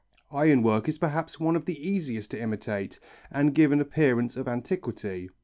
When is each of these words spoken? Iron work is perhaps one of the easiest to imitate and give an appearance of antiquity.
Iron 0.31 0.63
work 0.63 0.89
is 0.89 0.97
perhaps 0.97 1.39
one 1.39 1.55
of 1.55 1.65
the 1.65 1.79
easiest 1.87 2.31
to 2.31 2.39
imitate 2.41 2.99
and 3.29 3.53
give 3.53 3.71
an 3.71 3.79
appearance 3.79 4.35
of 4.35 4.47
antiquity. 4.47 5.29